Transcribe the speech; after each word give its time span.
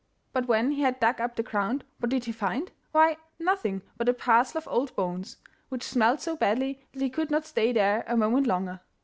But 0.33 0.47
when 0.47 0.71
he 0.71 0.81
had 0.81 0.99
dug 0.99 1.21
up 1.21 1.35
the 1.35 1.43
ground, 1.43 1.83
what 1.99 2.09
did 2.09 2.25
he 2.25 2.31
find? 2.31 2.71
Why, 2.91 3.17
nothing 3.37 3.83
but 3.97 4.09
a 4.09 4.15
parcel 4.15 4.57
of 4.57 4.67
old 4.67 4.95
bones, 4.95 5.37
which 5.69 5.83
smelt 5.83 6.21
so 6.21 6.35
badly 6.35 6.83
that 6.93 7.03
he 7.03 7.09
could 7.11 7.29
not 7.29 7.45
stay 7.45 7.71
there 7.71 8.03
a 8.07 8.17
moment 8.17 8.47
longer. 8.47 8.79